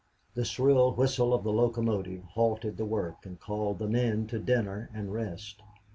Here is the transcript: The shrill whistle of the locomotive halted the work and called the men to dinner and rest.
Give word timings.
The 0.33 0.45
shrill 0.45 0.95
whistle 0.95 1.31
of 1.31 1.43
the 1.43 1.53
locomotive 1.53 2.23
halted 2.23 2.77
the 2.77 2.87
work 2.87 3.23
and 3.23 3.39
called 3.39 3.77
the 3.77 3.87
men 3.87 4.25
to 4.29 4.39
dinner 4.39 4.89
and 4.95 5.13
rest. 5.13 5.61